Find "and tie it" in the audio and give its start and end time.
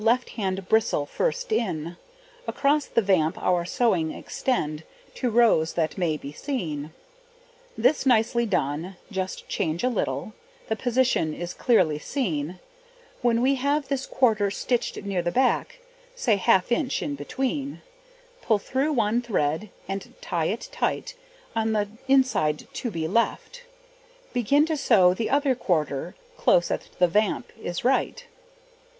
19.87-20.67